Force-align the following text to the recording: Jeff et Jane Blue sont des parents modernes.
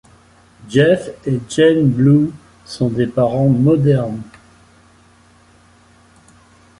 Jeff 0.67 1.11
et 1.27 1.39
Jane 1.47 1.87
Blue 1.87 2.31
sont 2.65 2.89
des 2.89 3.05
parents 3.05 3.49
modernes. 3.49 4.19